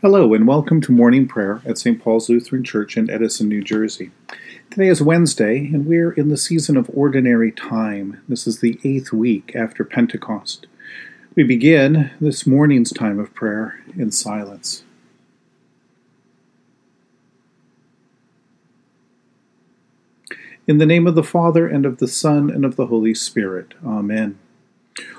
Hello, 0.00 0.32
and 0.32 0.46
welcome 0.46 0.80
to 0.82 0.92
morning 0.92 1.26
prayer 1.26 1.60
at 1.66 1.76
St. 1.76 2.00
Paul's 2.00 2.28
Lutheran 2.28 2.62
Church 2.62 2.96
in 2.96 3.10
Edison, 3.10 3.48
New 3.48 3.64
Jersey. 3.64 4.12
Today 4.70 4.86
is 4.86 5.02
Wednesday, 5.02 5.58
and 5.58 5.86
we're 5.86 6.12
in 6.12 6.28
the 6.28 6.36
season 6.36 6.76
of 6.76 6.88
ordinary 6.94 7.50
time. 7.50 8.22
This 8.28 8.46
is 8.46 8.60
the 8.60 8.78
eighth 8.84 9.12
week 9.12 9.56
after 9.56 9.84
Pentecost. 9.84 10.68
We 11.34 11.42
begin 11.42 12.12
this 12.20 12.46
morning's 12.46 12.92
time 12.92 13.18
of 13.18 13.34
prayer 13.34 13.82
in 13.96 14.12
silence. 14.12 14.84
In 20.68 20.78
the 20.78 20.86
name 20.86 21.08
of 21.08 21.16
the 21.16 21.24
Father, 21.24 21.66
and 21.66 21.84
of 21.84 21.98
the 21.98 22.06
Son, 22.06 22.50
and 22.50 22.64
of 22.64 22.76
the 22.76 22.86
Holy 22.86 23.14
Spirit. 23.14 23.74
Amen. 23.84 24.38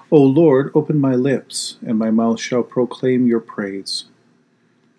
O 0.10 0.22
Lord, 0.22 0.72
open 0.74 1.02
my 1.02 1.16
lips, 1.16 1.76
and 1.86 2.00
my 2.00 2.12
mouth 2.12 2.40
shall 2.40 2.64
proclaim 2.64 3.28
your 3.28 3.42
praise. 3.42 4.06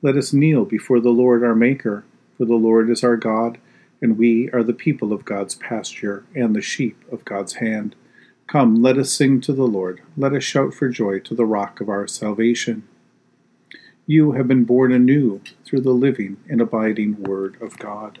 Let 0.00 0.16
us 0.16 0.32
kneel 0.32 0.64
before 0.64 1.00
the 1.00 1.10
Lord 1.10 1.42
our 1.42 1.56
Maker, 1.56 2.04
for 2.36 2.44
the 2.44 2.54
Lord 2.54 2.88
is 2.88 3.02
our 3.02 3.16
God, 3.16 3.58
and 4.00 4.16
we 4.16 4.48
are 4.52 4.62
the 4.62 4.72
people 4.72 5.12
of 5.12 5.24
God's 5.24 5.56
pasture 5.56 6.24
and 6.36 6.54
the 6.54 6.62
sheep 6.62 7.02
of 7.10 7.24
God's 7.24 7.54
hand. 7.54 7.96
Come, 8.46 8.80
let 8.80 8.96
us 8.96 9.12
sing 9.12 9.40
to 9.40 9.52
the 9.52 9.66
Lord. 9.66 10.00
Let 10.16 10.32
us 10.34 10.44
shout 10.44 10.72
for 10.72 10.88
joy 10.88 11.18
to 11.20 11.34
the 11.34 11.44
rock 11.44 11.80
of 11.80 11.88
our 11.88 12.06
salvation. 12.06 12.86
You 14.06 14.32
have 14.32 14.46
been 14.46 14.62
born 14.62 14.92
anew 14.92 15.40
through 15.66 15.80
the 15.80 15.90
living 15.90 16.36
and 16.48 16.60
abiding 16.60 17.20
Word 17.24 17.60
of 17.60 17.76
God. 17.76 18.20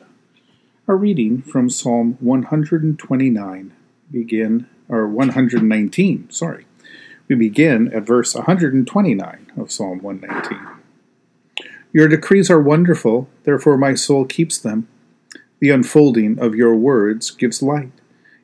Our 0.88 0.96
reading 0.96 1.42
from 1.42 1.70
Psalm 1.70 2.16
129 2.18 3.72
begin 4.10 4.66
or 4.88 5.06
119, 5.06 6.30
sorry. 6.30 6.66
We 7.28 7.36
begin 7.36 7.92
at 7.94 8.02
verse 8.02 8.34
129 8.34 9.52
of 9.56 9.70
Psalm 9.70 10.00
119. 10.00 10.78
Your 11.92 12.08
decrees 12.08 12.50
are 12.50 12.60
wonderful, 12.60 13.28
therefore 13.44 13.76
my 13.76 13.94
soul 13.94 14.24
keeps 14.24 14.58
them. 14.58 14.88
The 15.60 15.70
unfolding 15.70 16.38
of 16.38 16.54
your 16.54 16.74
words 16.74 17.30
gives 17.30 17.62
light. 17.62 17.92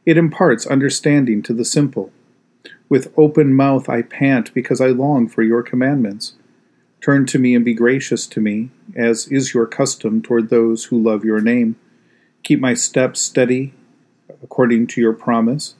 It 0.06 0.16
imparts 0.16 0.66
understanding 0.66 1.42
to 1.42 1.52
the 1.52 1.64
simple. 1.64 2.10
With 2.88 3.12
open 3.16 3.54
mouth 3.54 3.88
I 3.88 4.02
pant 4.02 4.52
because 4.54 4.80
I 4.80 4.88
long 4.88 5.28
for 5.28 5.42
your 5.42 5.62
commandments. 5.62 6.34
Turn 7.00 7.26
to 7.26 7.38
me 7.38 7.54
and 7.54 7.64
be 7.64 7.74
gracious 7.74 8.26
to 8.28 8.40
me, 8.40 8.70
as 8.96 9.28
is 9.28 9.52
your 9.52 9.66
custom 9.66 10.22
toward 10.22 10.48
those 10.48 10.84
who 10.86 11.02
love 11.02 11.24
your 11.24 11.40
name. 11.40 11.76
Keep 12.42 12.60
my 12.60 12.74
steps 12.74 13.20
steady 13.20 13.74
according 14.42 14.86
to 14.86 15.00
your 15.00 15.12
promise, 15.12 15.74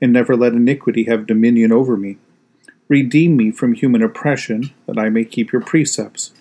and 0.00 0.12
never 0.12 0.36
let 0.36 0.52
iniquity 0.52 1.04
have 1.04 1.26
dominion 1.26 1.72
over 1.72 1.96
me. 1.96 2.18
Redeem 2.88 3.36
me 3.36 3.50
from 3.50 3.72
human 3.72 4.02
oppression, 4.02 4.72
that 4.86 4.98
I 4.98 5.08
may 5.08 5.24
keep 5.24 5.52
your 5.52 5.62
precepts. 5.62 6.32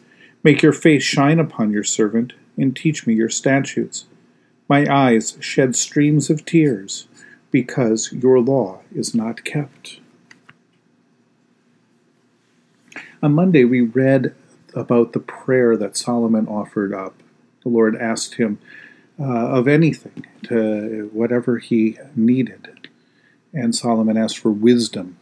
Make 0.45 0.61
your 0.61 0.73
face 0.73 1.01
shine 1.01 1.39
upon 1.39 1.71
your 1.71 1.83
servant, 1.83 2.33
and 2.55 2.75
teach 2.75 3.07
me 3.07 3.15
your 3.15 3.31
statutes. 3.31 4.05
My 4.69 4.85
eyes 4.85 5.37
shed 5.39 5.75
streams 5.75 6.29
of 6.29 6.45
tears, 6.45 7.07
because 7.49 8.13
your 8.13 8.39
law 8.39 8.81
is 8.93 9.15
not 9.15 9.43
kept. 9.43 9.99
On 13.23 13.33
Monday, 13.33 13.65
we 13.65 13.81
read 13.81 14.35
about 14.75 15.13
the 15.13 15.19
prayer 15.19 15.75
that 15.77 15.97
Solomon 15.97 16.47
offered 16.47 16.93
up. 16.93 17.15
The 17.63 17.69
Lord 17.69 17.95
asked 17.95 18.35
him 18.35 18.59
uh, 19.19 19.47
of 19.47 19.67
anything, 19.67 20.27
to 20.43 21.09
whatever 21.11 21.57
he 21.57 21.97
needed. 22.15 22.87
And 23.51 23.73
Solomon 23.73 24.15
asked 24.15 24.37
for 24.37 24.51
wisdom, 24.51 25.17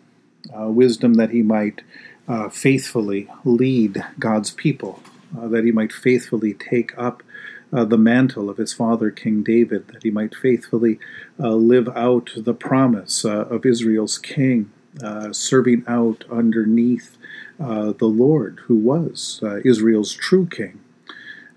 uh, 0.53 0.67
wisdom 0.67 1.13
that 1.13 1.29
he 1.29 1.44
might 1.44 1.81
uh, 2.28 2.50
faithfully 2.50 3.29
lead 3.45 4.03
God's 4.19 4.51
people 4.51 5.01
uh, 5.38 5.48
that 5.48 5.66
he 5.66 5.72
might 5.72 5.92
faithfully 5.92 6.54
take 6.54 6.98
up 6.98 7.24
uh, 7.72 7.84
the 7.84 7.98
mantle 7.98 8.50
of 8.50 8.58
his 8.58 8.72
father, 8.72 9.10
King 9.10 9.42
David, 9.42 9.88
that 9.88 10.04
he 10.04 10.12
might 10.12 10.36
faithfully 10.36 11.00
uh, 11.40 11.56
live 11.56 11.90
out 11.96 12.32
the 12.36 12.54
promise 12.54 13.26
uh, 13.26 13.46
of 13.46 13.66
Israel's 13.66 14.20
king, 14.20 14.72
uh, 15.04 15.34
serving 15.34 15.84
out 15.88 16.24
underneath 16.32 17.18
the 17.60 18.06
Lord, 18.06 18.60
who 18.66 18.76
was 18.76 19.42
Israel's 19.64 20.14
true 20.14 20.46
king. 20.46 20.82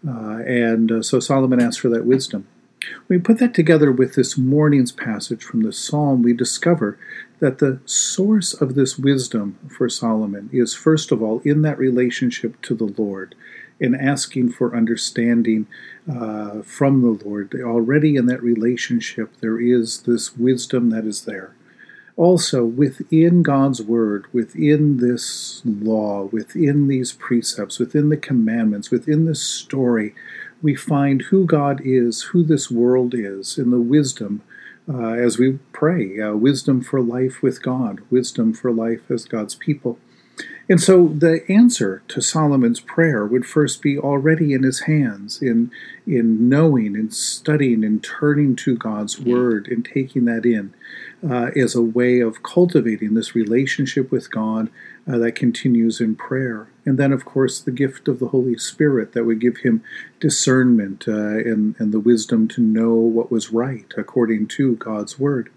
and 0.04 1.04
so 1.04 1.18
Solomon 1.18 1.60
asked 1.60 1.80
for 1.80 1.88
that 1.88 2.06
wisdom. 2.06 2.46
When 3.06 3.18
we 3.18 3.22
put 3.22 3.38
that 3.38 3.54
together 3.54 3.90
with 3.90 4.14
this 4.14 4.38
morning's 4.38 4.92
passage 4.92 5.42
from 5.42 5.62
the 5.62 5.72
psalm, 5.72 6.22
we 6.22 6.32
discover 6.32 6.98
that 7.40 7.58
the 7.58 7.80
source 7.84 8.54
of 8.54 8.74
this 8.74 8.98
wisdom 8.98 9.58
for 9.68 9.88
Solomon 9.88 10.48
is, 10.52 10.74
first 10.74 11.10
of 11.10 11.22
all, 11.22 11.40
in 11.44 11.62
that 11.62 11.78
relationship 11.78 12.60
to 12.62 12.74
the 12.74 12.92
Lord 12.96 13.34
in 13.78 13.94
asking 13.94 14.50
for 14.50 14.76
understanding 14.76 15.66
uh, 16.10 16.62
from 16.62 17.02
the 17.02 17.24
Lord. 17.24 17.54
Already 17.54 18.16
in 18.16 18.26
that 18.26 18.42
relationship, 18.42 19.32
there 19.40 19.60
is 19.60 20.02
this 20.02 20.36
wisdom 20.36 20.90
that 20.90 21.04
is 21.04 21.24
there. 21.24 21.54
Also, 22.16 22.64
within 22.64 23.42
God's 23.42 23.82
Word, 23.82 24.26
within 24.32 24.96
this 24.96 25.60
law, 25.66 26.24
within 26.32 26.88
these 26.88 27.12
precepts, 27.12 27.78
within 27.78 28.08
the 28.08 28.16
commandments, 28.16 28.90
within 28.90 29.26
this 29.26 29.42
story, 29.42 30.14
we 30.62 30.74
find 30.74 31.22
who 31.22 31.44
God 31.44 31.82
is, 31.84 32.22
who 32.22 32.42
this 32.42 32.70
world 32.70 33.14
is, 33.14 33.58
in 33.58 33.70
the 33.70 33.80
wisdom 33.80 34.42
uh, 34.88 35.12
as 35.12 35.38
we 35.38 35.58
pray 35.72 36.20
uh, 36.20 36.32
wisdom 36.32 36.80
for 36.80 37.00
life 37.00 37.42
with 37.42 37.62
God, 37.62 38.00
wisdom 38.10 38.52
for 38.52 38.72
life 38.72 39.10
as 39.10 39.24
God's 39.24 39.54
people. 39.54 39.98
And 40.68 40.80
so 40.80 41.06
the 41.06 41.44
answer 41.48 42.02
to 42.08 42.20
Solomon's 42.20 42.80
prayer 42.80 43.24
would 43.24 43.46
first 43.46 43.80
be 43.80 43.96
already 43.96 44.52
in 44.52 44.64
his 44.64 44.80
hands, 44.80 45.40
in, 45.40 45.70
in 46.06 46.48
knowing 46.48 46.96
and 46.96 47.14
studying 47.14 47.84
and 47.84 48.02
turning 48.02 48.56
to 48.56 48.76
God's 48.76 49.20
word 49.20 49.68
and 49.68 49.84
taking 49.84 50.24
that 50.24 50.44
in 50.44 50.74
uh, 51.28 51.50
as 51.54 51.76
a 51.76 51.82
way 51.82 52.18
of 52.18 52.42
cultivating 52.42 53.14
this 53.14 53.34
relationship 53.36 54.10
with 54.10 54.30
God 54.30 54.68
uh, 55.08 55.18
that 55.18 55.36
continues 55.36 56.00
in 56.00 56.16
prayer. 56.16 56.66
And 56.84 56.98
then, 56.98 57.12
of 57.12 57.24
course, 57.24 57.60
the 57.60 57.70
gift 57.70 58.08
of 58.08 58.18
the 58.18 58.28
Holy 58.28 58.58
Spirit 58.58 59.12
that 59.12 59.24
would 59.24 59.40
give 59.40 59.58
him 59.58 59.84
discernment 60.18 61.06
uh, 61.06 61.12
and, 61.12 61.76
and 61.78 61.92
the 61.92 62.00
wisdom 62.00 62.48
to 62.48 62.60
know 62.60 62.94
what 62.94 63.30
was 63.30 63.52
right 63.52 63.92
according 63.96 64.48
to 64.48 64.74
God's 64.76 65.16
word. 65.16 65.48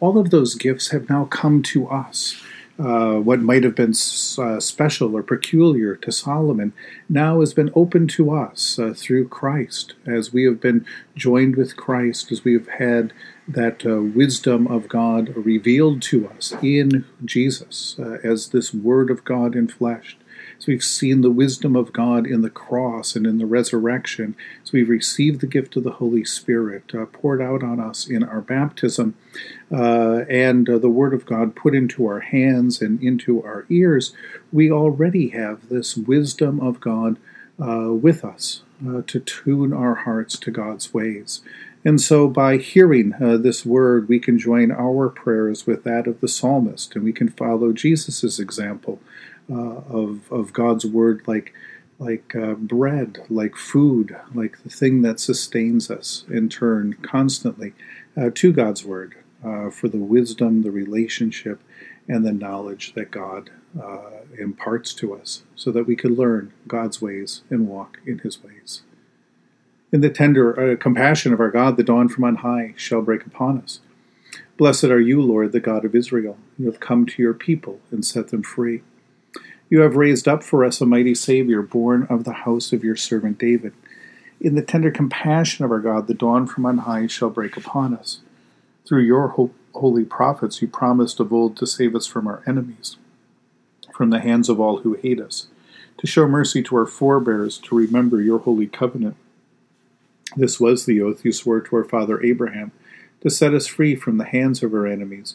All 0.00 0.18
of 0.18 0.30
those 0.30 0.54
gifts 0.54 0.88
have 0.88 1.10
now 1.10 1.26
come 1.26 1.62
to 1.64 1.86
us. 1.88 2.42
Uh, 2.78 3.14
what 3.14 3.40
might 3.40 3.64
have 3.64 3.74
been 3.74 3.94
uh, 4.38 4.60
special 4.60 5.16
or 5.16 5.22
peculiar 5.22 5.96
to 5.96 6.12
Solomon 6.12 6.72
now 7.08 7.40
has 7.40 7.52
been 7.52 7.72
open 7.74 8.06
to 8.08 8.30
us 8.30 8.78
uh, 8.78 8.94
through 8.96 9.28
Christ, 9.28 9.94
as 10.06 10.32
we 10.32 10.44
have 10.44 10.60
been 10.60 10.86
joined 11.16 11.56
with 11.56 11.76
Christ, 11.76 12.30
as 12.30 12.44
we 12.44 12.52
have 12.52 12.68
had 12.68 13.12
that 13.48 13.86
uh, 13.86 14.02
wisdom 14.02 14.66
of 14.66 14.88
God 14.88 15.34
revealed 15.34 16.02
to 16.02 16.28
us 16.28 16.54
in 16.62 17.06
Jesus 17.24 17.96
uh, 17.98 18.18
as 18.22 18.50
this 18.50 18.74
Word 18.74 19.10
of 19.10 19.24
God 19.24 19.56
in 19.56 19.68
flesh. 19.68 20.17
So 20.58 20.66
we've 20.68 20.82
seen 20.82 21.20
the 21.20 21.30
wisdom 21.30 21.76
of 21.76 21.92
God 21.92 22.26
in 22.26 22.42
the 22.42 22.50
cross 22.50 23.14
and 23.16 23.26
in 23.26 23.38
the 23.38 23.46
resurrection. 23.46 24.34
So 24.64 24.72
we've 24.74 24.88
received 24.88 25.40
the 25.40 25.46
gift 25.46 25.76
of 25.76 25.84
the 25.84 25.92
Holy 25.92 26.24
Spirit 26.24 26.92
uh, 26.94 27.06
poured 27.06 27.40
out 27.40 27.62
on 27.62 27.78
us 27.80 28.08
in 28.08 28.24
our 28.24 28.40
baptism, 28.40 29.14
uh, 29.72 30.24
and 30.28 30.68
uh, 30.68 30.78
the 30.78 30.88
Word 30.88 31.14
of 31.14 31.26
God 31.26 31.54
put 31.54 31.74
into 31.74 32.06
our 32.06 32.20
hands 32.20 32.82
and 32.82 33.02
into 33.02 33.42
our 33.42 33.66
ears. 33.68 34.12
We 34.52 34.70
already 34.70 35.28
have 35.28 35.68
this 35.68 35.96
wisdom 35.96 36.60
of 36.60 36.80
God 36.80 37.18
uh, 37.60 37.92
with 37.92 38.24
us. 38.24 38.62
uh, 38.86 39.02
to 39.06 39.20
tune 39.20 39.72
our 39.72 39.94
hearts 39.94 40.38
to 40.38 40.50
God's 40.50 40.94
ways. 40.94 41.40
And 41.84 42.00
so, 42.00 42.28
by 42.28 42.56
hearing 42.58 43.14
uh, 43.14 43.36
this 43.36 43.64
word, 43.64 44.08
we 44.08 44.18
can 44.18 44.38
join 44.38 44.70
our 44.70 45.08
prayers 45.08 45.66
with 45.66 45.84
that 45.84 46.06
of 46.06 46.20
the 46.20 46.28
psalmist, 46.28 46.94
and 46.96 47.04
we 47.04 47.12
can 47.12 47.28
follow 47.28 47.72
Jesus' 47.72 48.38
example 48.38 49.00
uh, 49.50 49.82
of, 49.88 50.30
of 50.30 50.52
God's 50.52 50.86
word 50.86 51.22
like, 51.26 51.52
like 51.98 52.34
uh, 52.34 52.54
bread, 52.54 53.18
like 53.28 53.56
food, 53.56 54.16
like 54.34 54.62
the 54.62 54.70
thing 54.70 55.02
that 55.02 55.20
sustains 55.20 55.90
us, 55.90 56.24
in 56.28 56.48
turn 56.48 56.94
constantly 57.02 57.72
uh, 58.16 58.30
to 58.34 58.52
God's 58.52 58.84
word 58.84 59.16
uh, 59.44 59.70
for 59.70 59.88
the 59.88 59.98
wisdom, 59.98 60.62
the 60.62 60.70
relationship, 60.70 61.60
and 62.06 62.24
the 62.24 62.32
knowledge 62.32 62.94
that 62.94 63.10
God 63.10 63.50
uh, 63.80 64.22
imparts 64.38 64.94
to 64.94 65.14
us 65.14 65.42
so 65.54 65.70
that 65.70 65.86
we 65.86 65.96
could 65.96 66.12
learn 66.12 66.52
God's 66.66 67.02
ways 67.02 67.42
and 67.50 67.68
walk 67.68 67.98
in 68.06 68.20
his 68.20 68.42
ways. 68.42 68.82
In 69.92 70.00
the 70.00 70.10
tender 70.10 70.72
uh, 70.72 70.76
compassion 70.76 71.32
of 71.32 71.40
our 71.40 71.50
God, 71.50 71.76
the 71.76 71.82
dawn 71.82 72.08
from 72.08 72.24
on 72.24 72.36
high 72.36 72.74
shall 72.76 73.02
break 73.02 73.26
upon 73.26 73.60
us. 73.60 73.80
Blessed 74.56 74.84
are 74.84 75.00
you, 75.00 75.22
Lord, 75.22 75.52
the 75.52 75.60
God 75.60 75.84
of 75.84 75.94
Israel. 75.94 76.36
You 76.58 76.66
have 76.66 76.80
come 76.80 77.06
to 77.06 77.22
your 77.22 77.34
people 77.34 77.80
and 77.90 78.04
set 78.04 78.28
them 78.28 78.42
free. 78.42 78.82
You 79.70 79.80
have 79.80 79.96
raised 79.96 80.26
up 80.26 80.42
for 80.42 80.64
us 80.64 80.80
a 80.80 80.86
mighty 80.86 81.14
Savior, 81.14 81.62
born 81.62 82.06
of 82.08 82.24
the 82.24 82.32
house 82.32 82.72
of 82.72 82.84
your 82.84 82.96
servant 82.96 83.38
David. 83.38 83.74
In 84.40 84.54
the 84.54 84.62
tender 84.62 84.90
compassion 84.90 85.64
of 85.64 85.70
our 85.70 85.80
God, 85.80 86.06
the 86.06 86.14
dawn 86.14 86.46
from 86.46 86.64
on 86.64 86.78
high 86.78 87.06
shall 87.06 87.30
break 87.30 87.56
upon 87.56 87.94
us. 87.94 88.20
Through 88.86 89.02
your 89.02 89.52
holy 89.74 90.04
prophets, 90.04 90.62
you 90.62 90.68
promised 90.68 91.20
of 91.20 91.32
old 91.32 91.56
to 91.58 91.66
save 91.66 91.94
us 91.94 92.06
from 92.06 92.26
our 92.26 92.42
enemies 92.46 92.96
from 93.98 94.10
the 94.10 94.20
hands 94.20 94.48
of 94.48 94.60
all 94.60 94.78
who 94.78 94.94
hate 94.94 95.20
us, 95.20 95.48
to 95.96 96.06
show 96.06 96.28
mercy 96.28 96.62
to 96.62 96.76
our 96.76 96.86
forebears, 96.86 97.58
to 97.58 97.74
remember 97.74 98.22
your 98.22 98.38
holy 98.38 98.68
covenant. 98.68 99.16
This 100.36 100.60
was 100.60 100.86
the 100.86 101.02
oath 101.02 101.24
you 101.24 101.32
swore 101.32 101.60
to 101.60 101.74
our 101.74 101.82
father 101.82 102.22
Abraham, 102.22 102.70
to 103.22 103.28
set 103.28 103.54
us 103.54 103.66
free 103.66 103.96
from 103.96 104.16
the 104.16 104.24
hands 104.24 104.62
of 104.62 104.72
our 104.72 104.86
enemies, 104.86 105.34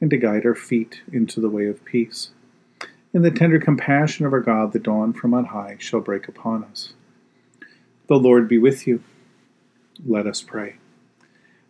and 0.00 0.10
to 0.10 0.16
guide 0.16 0.44
our 0.44 0.54
feet 0.54 1.00
into 1.12 1.40
the 1.40 1.48
way 1.48 1.66
of 1.66 1.84
peace. 1.84 2.30
In 3.14 3.22
the 3.22 3.30
tender 3.30 3.58
compassion 3.58 4.26
of 4.26 4.32
our 4.32 4.40
God, 4.40 4.72
the 4.72 4.78
dawn 4.78 5.12
from 5.12 5.32
on 5.32 5.46
high 5.46 5.76
shall 5.78 6.00
break 6.00 6.28
upon 6.28 6.64
us. 6.64 6.92
The 8.08 8.16
Lord 8.16 8.48
be 8.48 8.58
with 8.58 8.86
you. 8.86 9.02
Let 10.04 10.26
us 10.26 10.42
pray. 10.42 10.76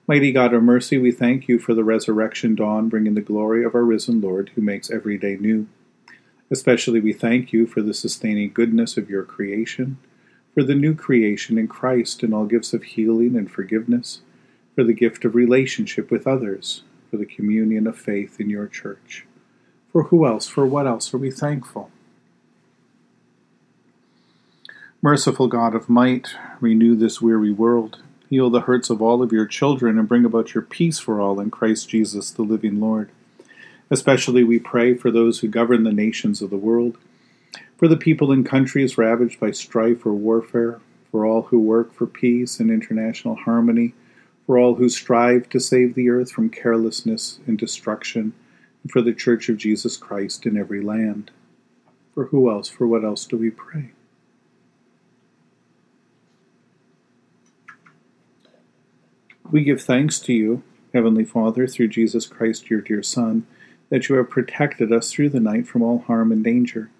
Mighty 0.08 0.32
God 0.32 0.54
of 0.54 0.62
mercy, 0.62 0.98
we 0.98 1.10
thank 1.10 1.48
you 1.48 1.58
for 1.58 1.74
the 1.74 1.84
resurrection 1.84 2.54
dawn, 2.54 2.88
bringing 2.88 3.14
the 3.14 3.20
glory 3.20 3.64
of 3.64 3.74
our 3.74 3.84
risen 3.84 4.20
Lord, 4.20 4.50
who 4.54 4.60
makes 4.60 4.90
every 4.90 5.18
day 5.18 5.36
new. 5.36 5.68
Especially 6.50 7.00
we 7.00 7.12
thank 7.12 7.52
you 7.52 7.66
for 7.66 7.82
the 7.82 7.94
sustaining 7.94 8.52
goodness 8.52 8.96
of 8.96 9.10
your 9.10 9.24
creation, 9.24 9.98
for 10.54 10.62
the 10.62 10.76
new 10.76 10.94
creation 10.94 11.58
in 11.58 11.66
Christ 11.66 12.22
and 12.22 12.32
all 12.32 12.46
gifts 12.46 12.72
of 12.72 12.84
healing 12.84 13.36
and 13.36 13.50
forgiveness, 13.50 14.20
for 14.74 14.84
the 14.84 14.92
gift 14.92 15.24
of 15.24 15.34
relationship 15.34 16.10
with 16.10 16.26
others, 16.26 16.82
for 17.10 17.16
the 17.16 17.26
communion 17.26 17.86
of 17.86 17.98
faith 17.98 18.40
in 18.40 18.50
your 18.50 18.66
church. 18.66 19.26
For 19.92 20.04
who 20.04 20.26
else, 20.26 20.46
for 20.46 20.66
what 20.66 20.86
else 20.86 21.12
are 21.14 21.18
we 21.18 21.30
thankful? 21.30 21.90
Merciful 25.02 25.48
God 25.48 25.74
of 25.74 25.88
might, 25.88 26.34
renew 26.60 26.96
this 26.96 27.20
weary 27.20 27.52
world 27.52 28.02
Heal 28.28 28.50
the 28.50 28.62
hurts 28.62 28.90
of 28.90 29.00
all 29.00 29.22
of 29.22 29.30
your 29.30 29.46
children 29.46 29.98
and 29.98 30.08
bring 30.08 30.24
about 30.24 30.52
your 30.52 30.62
peace 30.62 30.98
for 30.98 31.20
all 31.20 31.38
in 31.38 31.50
Christ 31.50 31.88
Jesus, 31.88 32.30
the 32.30 32.42
living 32.42 32.80
Lord. 32.80 33.10
Especially 33.88 34.42
we 34.42 34.58
pray 34.58 34.94
for 34.94 35.12
those 35.12 35.38
who 35.38 35.48
govern 35.48 35.84
the 35.84 35.92
nations 35.92 36.42
of 36.42 36.50
the 36.50 36.56
world, 36.56 36.98
for 37.76 37.86
the 37.86 37.96
people 37.96 38.32
in 38.32 38.42
countries 38.42 38.98
ravaged 38.98 39.38
by 39.38 39.52
strife 39.52 40.04
or 40.04 40.12
warfare, 40.12 40.80
for 41.12 41.24
all 41.24 41.42
who 41.42 41.60
work 41.60 41.94
for 41.94 42.06
peace 42.06 42.58
and 42.58 42.68
international 42.68 43.36
harmony, 43.36 43.94
for 44.46 44.56
all 44.58 44.76
who 44.76 44.88
strive 44.88 45.48
to 45.48 45.58
save 45.58 45.94
the 45.94 46.08
earth 46.08 46.30
from 46.30 46.48
carelessness 46.48 47.40
and 47.46 47.58
destruction, 47.58 48.32
and 48.82 48.92
for 48.92 49.02
the 49.02 49.12
Church 49.12 49.48
of 49.48 49.56
Jesus 49.56 49.96
Christ 49.96 50.46
in 50.46 50.56
every 50.56 50.80
land. 50.80 51.32
For 52.14 52.26
who 52.26 52.50
else, 52.50 52.68
for 52.68 52.86
what 52.86 53.04
else 53.04 53.26
do 53.26 53.36
we 53.36 53.50
pray? 53.50 53.90
We 59.50 59.62
give 59.62 59.82
thanks 59.82 60.18
to 60.20 60.32
you, 60.32 60.62
Heavenly 60.92 61.24
Father, 61.24 61.66
through 61.66 61.88
Jesus 61.88 62.26
Christ, 62.26 62.70
your 62.70 62.80
dear 62.80 63.02
Son, 63.02 63.46
that 63.90 64.08
you 64.08 64.16
have 64.16 64.30
protected 64.30 64.92
us 64.92 65.12
through 65.12 65.30
the 65.30 65.40
night 65.40 65.66
from 65.66 65.82
all 65.82 65.98
harm 65.98 66.32
and 66.32 66.42
danger. 66.42 66.90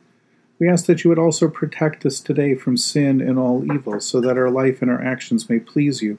We 0.59 0.69
ask 0.69 0.87
that 0.87 1.03
you 1.03 1.11
would 1.11 1.19
also 1.19 1.49
protect 1.49 2.07
us 2.07 2.21
today 2.21 2.55
from 2.55 2.77
sin 2.77 3.21
and 3.21 3.39
all 3.39 3.65
evil, 3.73 4.01
so 4.01 4.21
that 4.21 4.39
our 4.39 4.51
life 4.51 4.81
and 4.81 4.91
our 4.91 5.03
actions 5.03 5.51
may 5.51 5.59
please 5.59 6.03
you. 6.03 6.19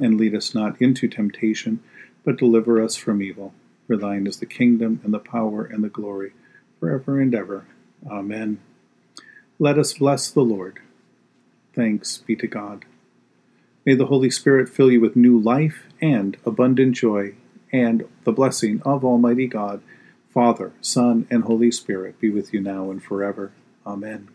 And 0.00 0.18
lead 0.18 0.34
us 0.34 0.54
not 0.54 0.80
into 0.80 1.08
temptation, 1.08 1.80
but 2.24 2.38
deliver 2.38 2.82
us 2.82 2.96
from 2.96 3.22
evil. 3.22 3.52
For 3.86 3.96
thine 3.96 4.26
is 4.26 4.38
the 4.38 4.46
kingdom, 4.46 5.00
and 5.04 5.12
the 5.12 5.18
power, 5.18 5.64
and 5.64 5.84
the 5.84 5.88
glory, 5.88 6.32
forever 6.80 7.20
and 7.20 7.34
ever. 7.34 7.66
Amen. 8.08 8.58
Let 9.58 9.78
us 9.78 9.94
bless 9.94 10.30
the 10.30 10.40
Lord. 10.40 10.80
Thanks 11.74 12.18
be 12.18 12.36
to 12.36 12.46
God. 12.46 12.84
May 13.84 13.94
the 13.94 14.06
Holy 14.06 14.30
Spirit 14.30 14.68
fill 14.68 14.90
you 14.90 15.00
with 15.00 15.16
new 15.16 15.38
life 15.38 15.86
and 16.00 16.36
abundant 16.46 16.94
joy, 16.94 17.34
and 17.72 18.08
the 18.24 18.32
blessing 18.32 18.80
of 18.84 19.04
Almighty 19.04 19.46
God, 19.46 19.82
Father, 20.32 20.72
Son, 20.80 21.26
and 21.30 21.44
Holy 21.44 21.70
Spirit 21.70 22.18
be 22.20 22.30
with 22.30 22.54
you 22.54 22.60
now 22.60 22.90
and 22.90 23.02
forever. 23.02 23.52
Amen. 23.86 24.28